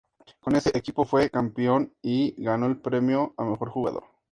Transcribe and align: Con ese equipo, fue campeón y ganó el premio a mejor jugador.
Con 0.39 0.55
ese 0.55 0.75
equipo, 0.75 1.05
fue 1.05 1.29
campeón 1.29 1.93
y 2.01 2.33
ganó 2.43 2.65
el 2.65 2.81
premio 2.81 3.35
a 3.37 3.43
mejor 3.45 3.69
jugador. 3.69 4.03